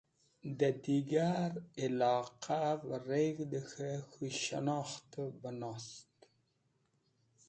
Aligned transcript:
Dẽ 0.57 0.75
digar 0.83 1.51
ilodavẽ 1.83 3.27
k̃hẽ 3.71 3.91
k̃hũ 4.11 4.27
shẽnokhtẽv 4.41 5.31
bẽ 5.41 5.53
nusẽt. 5.59 6.17